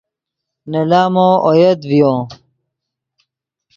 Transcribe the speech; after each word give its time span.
نے 0.69 0.81
لامو 0.89 1.27
اویت 1.47 1.79
ڤیو 1.89 2.13